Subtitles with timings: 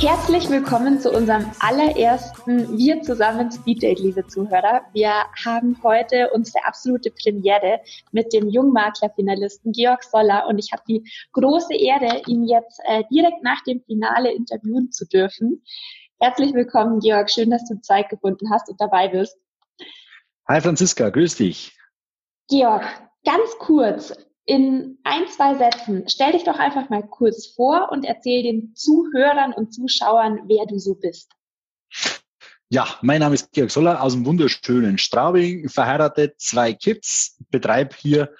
[0.00, 4.82] Herzlich willkommen zu unserem allerersten Wir zusammen Speed Date, liebe Zuhörer.
[4.92, 5.10] Wir
[5.44, 7.80] haben heute unsere absolute Premiere
[8.12, 13.42] mit dem Jungmakler-Finalisten Georg Soller und ich habe die große Ehre, ihn jetzt äh, direkt
[13.42, 15.64] nach dem Finale interviewen zu dürfen.
[16.20, 17.28] Herzlich willkommen, Georg.
[17.28, 19.36] Schön, dass du Zeit gefunden hast und dabei bist.
[20.46, 21.76] Hi Franziska, grüß dich.
[22.48, 22.84] Georg,
[23.24, 24.14] ganz kurz,
[24.48, 29.52] in ein, zwei Sätzen, stell dich doch einfach mal kurz vor und erzähl den Zuhörern
[29.52, 31.30] und Zuschauern, wer du so bist.
[32.70, 38.30] Ja, mein Name ist Georg Soller aus dem wunderschönen Straubing, verheiratet, zwei Kids, betreibe hier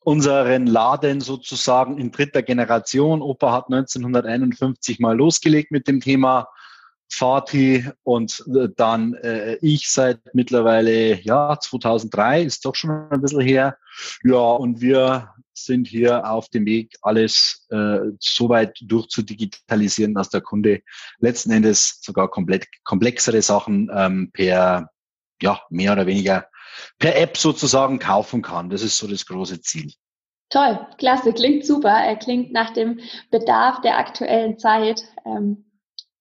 [0.00, 3.20] unseren Laden sozusagen in dritter Generation.
[3.20, 6.48] Opa hat 1951 mal losgelegt mit dem Thema
[7.10, 13.40] Fatih und äh, dann äh, ich seit mittlerweile, ja, 2003, ist doch schon ein bisschen
[13.40, 13.76] her.
[14.24, 20.40] Ja, und wir sind hier auf dem Weg, alles äh, so weit durchzudigitalisieren, dass der
[20.40, 20.82] Kunde
[21.18, 24.90] letzten Endes sogar komplett komplexere Sachen ähm, per,
[25.40, 26.46] ja, mehr oder weniger
[26.98, 28.70] per App sozusagen kaufen kann.
[28.70, 29.92] Das ist so das große Ziel.
[30.50, 31.90] Toll, klasse, klingt super.
[31.90, 33.00] Er klingt nach dem
[33.30, 35.04] Bedarf der aktuellen Zeit.
[35.26, 35.66] Ähm,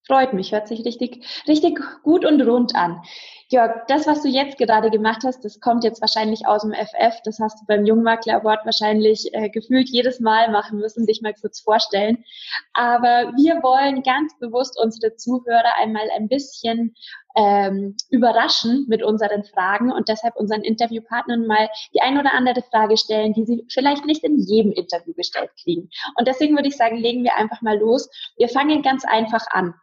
[0.06, 3.02] freut mich, hört sich richtig, richtig gut und rund an.
[3.50, 7.22] Jörg, das, was du jetzt gerade gemacht hast, das kommt jetzt wahrscheinlich aus dem FF.
[7.24, 11.34] Das hast du beim Jungmakler Award wahrscheinlich äh, gefühlt jedes Mal machen müssen, dich mal
[11.34, 12.26] kurz vorstellen.
[12.74, 16.94] Aber wir wollen ganz bewusst unsere Zuhörer einmal ein bisschen
[17.38, 22.98] ähm, überraschen mit unseren Fragen und deshalb unseren Interviewpartnern mal die ein oder andere Frage
[22.98, 25.90] stellen, die sie vielleicht nicht in jedem Interview gestellt kriegen.
[26.16, 28.10] Und deswegen würde ich sagen, legen wir einfach mal los.
[28.36, 29.74] Wir fangen ganz einfach an.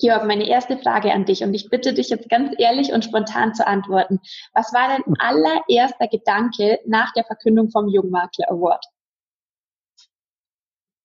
[0.00, 3.54] Georg, meine erste Frage an dich und ich bitte dich jetzt ganz ehrlich und spontan
[3.54, 4.20] zu antworten.
[4.52, 8.84] Was war dein allererster Gedanke nach der Verkündung vom Jungmakler Award?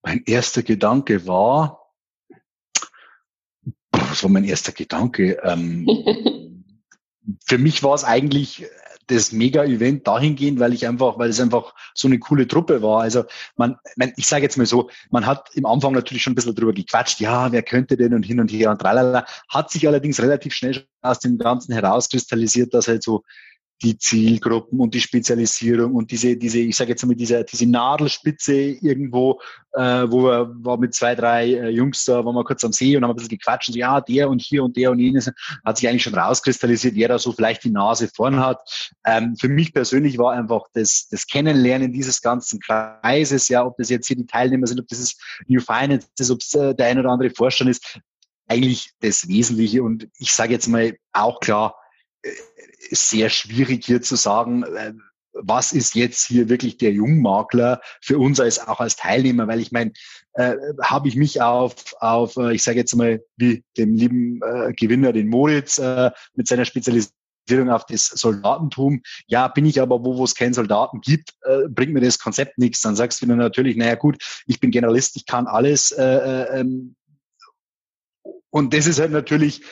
[0.04, 1.92] Mein erster Gedanke war,
[3.92, 5.40] was war mein erster Gedanke?
[5.44, 5.88] Ähm,
[7.46, 8.66] für mich war es eigentlich
[9.08, 13.02] das Mega-Event dahingehend, weil ich einfach, weil es einfach so eine coole Truppe war.
[13.02, 13.78] Also man,
[14.18, 17.20] ich sage jetzt mal so, man hat im Anfang natürlich schon ein bisschen drüber gequatscht,
[17.20, 20.86] ja, wer könnte denn und hin und her und tralala, hat sich allerdings relativ schnell
[21.02, 23.24] aus dem Ganzen herauskristallisiert, dass halt so
[23.84, 28.54] die Zielgruppen und die Spezialisierung und diese, diese, ich sage jetzt mal, diese, diese Nadelspitze
[28.54, 29.42] irgendwo,
[29.74, 32.96] äh, wo wir war mit zwei, drei äh, Jungs da, waren wir kurz am See
[32.96, 35.30] und haben ein bisschen gequatscht und so, ja, der und hier und der und jenes,
[35.66, 38.60] hat sich eigentlich schon rauskristallisiert, wer da so vielleicht die Nase vorn hat.
[39.06, 43.90] Ähm, für mich persönlich war einfach das, das Kennenlernen dieses ganzen Kreises, ja, ob das
[43.90, 46.88] jetzt hier die Teilnehmer sind, ob das ist New Finance ist, ob es äh, der
[46.88, 48.00] ein oder andere Vorstand ist,
[48.48, 51.76] eigentlich das Wesentliche und ich sage jetzt mal auch klar,
[52.92, 54.94] sehr schwierig hier zu sagen, äh,
[55.36, 59.72] was ist jetzt hier wirklich der Jungmakler für uns als auch als Teilnehmer, weil ich
[59.72, 59.92] meine,
[60.34, 64.74] äh, habe ich mich auf, auf äh, ich sage jetzt mal, wie dem lieben äh,
[64.74, 69.02] Gewinner, den Moritz, äh, mit seiner Spezialisierung auf das Soldatentum.
[69.28, 72.58] Ja, bin ich aber wo, wo es keinen Soldaten gibt, äh, bringt mir das Konzept
[72.58, 72.82] nichts.
[72.82, 75.92] Dann sagst du mir natürlich, naja gut, ich bin Generalist, ich kann alles.
[75.92, 76.96] Äh, äh ähm,
[78.50, 79.64] und das ist halt natürlich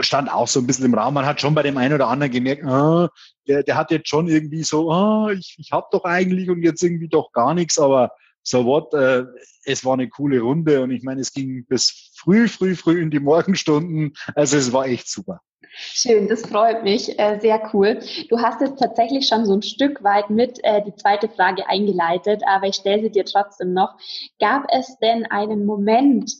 [0.00, 1.14] stand auch so ein bisschen im Raum.
[1.14, 3.08] Man hat schon bei dem einen oder anderen gemerkt, ah,
[3.46, 6.82] der, der hat jetzt schon irgendwie so, ah, ich, ich habe doch eigentlich und jetzt
[6.82, 8.12] irgendwie doch gar nichts, aber
[8.42, 9.24] so what, äh,
[9.64, 13.10] es war eine coole Runde und ich meine, es ging bis früh, früh, früh in
[13.10, 14.14] die Morgenstunden.
[14.34, 15.40] Also es war echt super.
[15.74, 17.18] Schön, das freut mich.
[17.18, 17.98] Äh, sehr cool.
[18.28, 22.42] Du hast jetzt tatsächlich schon so ein Stück weit mit äh, die zweite Frage eingeleitet,
[22.46, 23.94] aber ich stelle sie dir trotzdem noch.
[24.38, 26.30] Gab es denn einen Moment,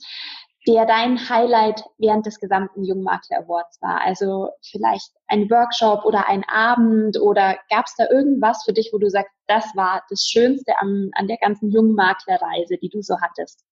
[0.67, 4.01] der dein Highlight während des gesamten Jungmakler Awards war?
[4.01, 8.99] Also vielleicht ein Workshop oder ein Abend oder gab es da irgendwas für dich, wo
[8.99, 13.65] du sagst, das war das Schönste am, an der ganzen Jungmaklerreise, die du so hattest?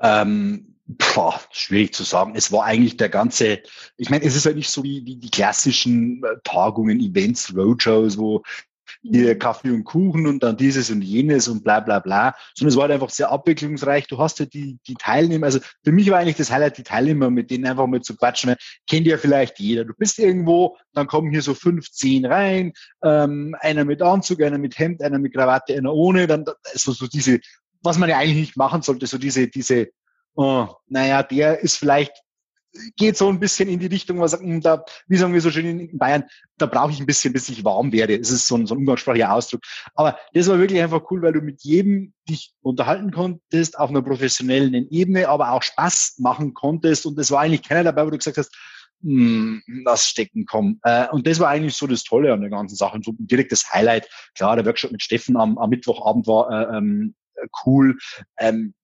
[0.00, 2.34] Ähm, boah, schwierig zu sagen.
[2.34, 3.62] Es war eigentlich der ganze,
[3.96, 7.54] ich meine, es ist ja halt nicht so wie, wie die klassischen äh, Tagungen, Events,
[7.56, 8.42] Roadshows, wo
[9.00, 12.76] hier Kaffee und Kuchen und dann dieses und jenes und bla bla bla, sondern es
[12.76, 14.06] war halt einfach sehr abwechslungsreich.
[14.06, 17.30] Du hast ja die, die Teilnehmer, also für mich war eigentlich das Highlight die Teilnehmer,
[17.30, 18.56] mit denen einfach mal zu quatschen, weil
[18.88, 19.84] kennt ja vielleicht jeder.
[19.84, 22.72] Du bist irgendwo, dann kommen hier so fünf, zehn rein,
[23.02, 27.06] ähm, einer mit Anzug, einer mit Hemd, einer mit Krawatte, einer ohne, dann so, so
[27.06, 27.40] diese,
[27.82, 29.88] was man ja eigentlich nicht machen sollte, so diese, diese,
[30.34, 32.21] oh, naja, der ist vielleicht
[32.96, 35.80] geht so ein bisschen in die Richtung, was hm, da, wie sagen wir so schön
[35.80, 36.24] in Bayern,
[36.58, 38.16] da brauche ich ein bisschen, bis ich warm werde.
[38.16, 39.62] Es ist so ein, so ein umgangssprachlicher Ausdruck.
[39.94, 44.02] Aber das war wirklich einfach cool, weil du mit jedem dich unterhalten konntest, auf einer
[44.02, 47.06] professionellen Ebene, aber auch Spaß machen konntest.
[47.06, 48.54] Und es war eigentlich keiner dabei, wo du gesagt hast,
[49.02, 50.78] hm, lass stecken, komm.
[50.84, 52.96] Äh, und das war eigentlich so das Tolle an der ganzen Sache.
[52.96, 54.08] Und so direkt das Highlight.
[54.34, 57.14] Klar, der Workshop mit Steffen am, am Mittwochabend war äh, ähm,
[57.66, 57.98] cool.
[58.38, 58.74] Ähm,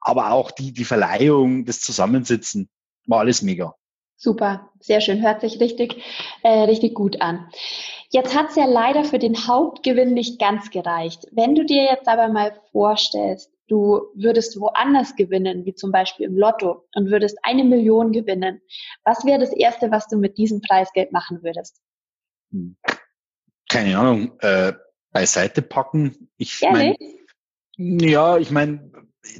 [0.00, 2.68] aber auch die, die Verleihung, das Zusammensitzen,
[3.06, 3.74] war alles mega.
[4.18, 6.02] Super, sehr schön, hört sich richtig,
[6.42, 7.50] äh, richtig gut an.
[8.10, 11.26] Jetzt hat es ja leider für den Hauptgewinn nicht ganz gereicht.
[11.32, 16.36] Wenn du dir jetzt aber mal vorstellst, du würdest woanders gewinnen, wie zum Beispiel im
[16.36, 18.62] Lotto, und würdest eine Million gewinnen,
[19.04, 21.80] was wäre das Erste, was du mit diesem Preisgeld machen würdest?
[22.52, 22.76] Hm.
[23.68, 24.72] Keine Ahnung, äh,
[25.10, 26.30] beiseite packen.
[26.38, 26.94] Ich mein,
[27.76, 28.92] ja, ich meine,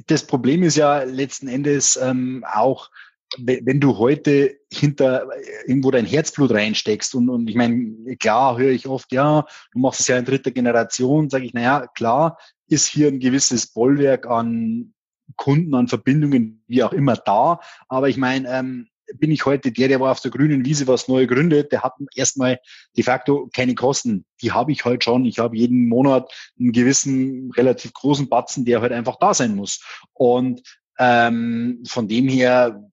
[0.07, 2.91] das Problem ist ja letzten Endes ähm, auch,
[3.37, 5.27] wenn du heute hinter
[5.65, 9.99] irgendwo dein Herzblut reinsteckst und, und ich meine, klar höre ich oft, ja, du machst
[9.99, 12.37] es ja in dritter Generation, sage ich, naja, klar
[12.69, 14.93] ist hier ein gewisses Bollwerk an
[15.35, 17.59] Kunden, an Verbindungen, wie auch immer da,
[17.89, 21.07] aber ich meine, ähm, bin ich heute der, der war auf der grünen Wiese was
[21.07, 22.59] neu gründet, der hat erstmal
[22.95, 24.25] de facto keine Kosten.
[24.41, 25.25] Die habe ich halt schon.
[25.25, 26.29] Ich habe jeden Monat
[26.59, 29.81] einen gewissen relativ großen Batzen, der halt einfach da sein muss.
[30.13, 30.61] Und
[30.99, 32.83] ähm, von dem her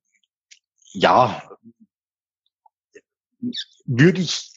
[0.94, 1.42] ja,
[3.84, 4.50] würde ich,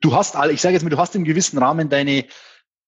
[0.00, 2.26] du hast alle, ich sage jetzt mal, du hast im gewissen Rahmen deine,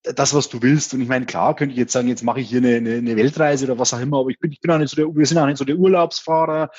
[0.03, 0.93] das, was du willst.
[0.93, 3.17] Und ich meine, klar, könnte ich jetzt sagen, jetzt mache ich hier eine, eine, eine
[3.17, 5.27] Weltreise oder was auch immer, aber ich bin, ich bin auch nicht so der, wir
[5.27, 6.71] sind auch nicht so der Urlaubsfahrer.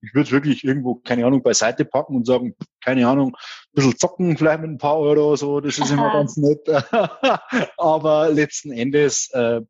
[0.00, 4.38] Ich würde wirklich irgendwo, keine Ahnung, beiseite packen und sagen, keine Ahnung, ein bisschen zocken,
[4.38, 6.60] vielleicht mit ein paar Euro, so, das ist immer ganz nett.
[7.76, 9.60] aber letzten Endes, äh,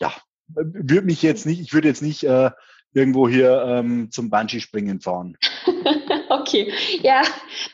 [0.00, 0.12] ja,
[0.48, 2.50] würde mich jetzt nicht, ich würde jetzt nicht äh,
[2.92, 5.36] irgendwo hier ähm, zum Bungee-Springen fahren.
[6.28, 6.72] okay,
[7.02, 7.22] ja,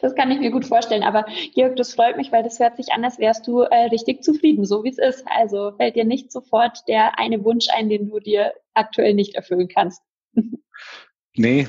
[0.00, 1.02] das kann ich mir gut vorstellen.
[1.02, 1.24] Aber
[1.54, 4.64] Georg, das freut mich, weil das hört sich an, als wärst du äh, richtig zufrieden,
[4.64, 5.24] so wie es ist.
[5.26, 9.68] Also fällt dir nicht sofort der eine Wunsch ein, den du dir aktuell nicht erfüllen
[9.68, 10.02] kannst.
[11.34, 11.68] nee,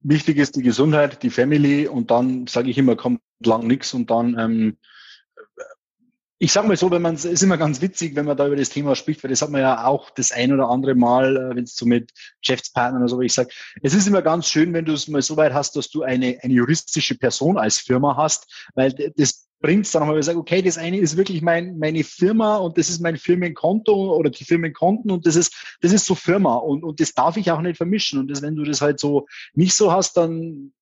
[0.00, 4.10] wichtig ist die Gesundheit, die Family und dann sage ich immer, kommt lang nichts und
[4.10, 4.76] dann ähm,
[6.38, 8.56] ich sage mal so, wenn man es ist immer ganz witzig, wenn man da über
[8.56, 11.56] das Thema spricht, weil das hat man ja auch das ein oder andere Mal, äh,
[11.56, 12.12] wenn es so mit
[12.42, 13.50] Geschäftspartnern oder so, ich sage,
[13.82, 16.38] es ist immer ganz schön, wenn du es mal so weit hast, dass du eine,
[16.42, 20.76] eine juristische Person als Firma hast, weil das bringt es dann nochmal, sage, okay, das
[20.76, 25.24] eine ist wirklich mein, meine Firma und das ist mein Firmenkonto oder die Firmenkonten und
[25.26, 28.20] das ist, das ist so Firma und, und das darf ich auch nicht vermischen.
[28.20, 30.72] Und das, wenn du das halt so nicht so hast, dann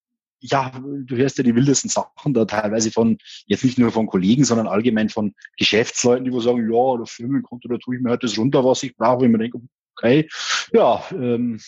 [0.46, 4.44] ja, du hörst ja die wildesten Sachen da teilweise von, jetzt nicht nur von Kollegen,
[4.44, 8.22] sondern allgemein von Geschäftsleuten, die wo sagen, ja, oder Firmenkonto, da tue ich mir halt
[8.22, 9.24] das runter, was ich brauche.
[9.24, 9.58] Ich mir denke,
[9.96, 10.28] okay,
[10.72, 11.60] ja, ähm,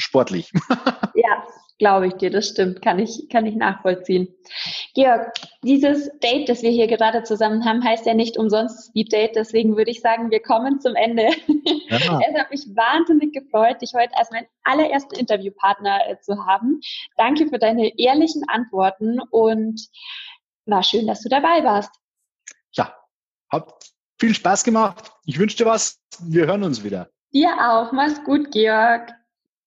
[0.00, 0.52] sportlich.
[1.14, 1.44] Ja,
[1.78, 4.28] glaube ich dir, das stimmt, kann ich, kann ich nachvollziehen.
[4.94, 5.32] Georg,
[5.64, 9.76] dieses Date, das wir hier gerade zusammen haben, heißt ja nicht umsonst Speed Date, deswegen
[9.76, 11.28] würde ich sagen, wir kommen zum Ende.
[11.88, 12.20] Ja.
[12.30, 16.80] Es hat mich wahnsinnig gefreut, dich heute als meinen allerersten Interviewpartner äh, zu haben.
[17.16, 19.80] Danke für deine ehrlichen Antworten und
[20.66, 21.90] war schön, dass du dabei warst.
[22.72, 22.94] Ja,
[23.50, 23.72] hat
[24.18, 25.12] viel Spaß gemacht.
[25.24, 25.98] Ich wünsche dir was.
[26.20, 27.10] Wir hören uns wieder.
[27.32, 27.92] Dir auch.
[27.92, 29.12] Mach's gut, Georg.